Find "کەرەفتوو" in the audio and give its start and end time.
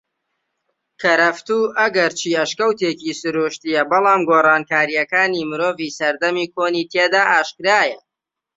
1.01-1.63